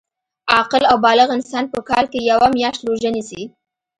[0.53, 3.43] عاقل او بالغ انسان په کال کي یوه میاشت روژه نیسي